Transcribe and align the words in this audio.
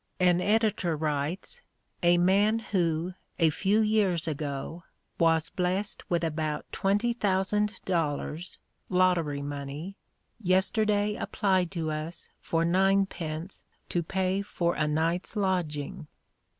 An 0.19 0.41
editor 0.41 0.95
writes 0.97 1.61
"A 2.01 2.17
man 2.17 2.57
who, 2.57 3.13
a 3.37 3.51
few 3.51 3.81
years 3.81 4.27
ago, 4.27 4.83
was 5.19 5.51
blest 5.51 6.09
with 6.09 6.23
about 6.23 6.65
twenty 6.71 7.13
thousand 7.13 7.79
dollars 7.85 8.57
(lottery 8.89 9.43
money), 9.43 9.97
yesterday 10.39 11.13
applied 11.15 11.69
to 11.73 11.91
us 11.91 12.29
for 12.39 12.65
ninepence 12.65 13.63
to 13.89 14.01
pay 14.01 14.41
for 14.41 14.73
a 14.73 14.87
night's 14.87 15.35
lodging." 15.35 16.07